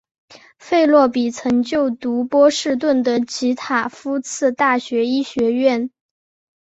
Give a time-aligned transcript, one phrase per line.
[0.57, 5.91] 费洛比曾就读波士顿的及塔夫茨大学医学院。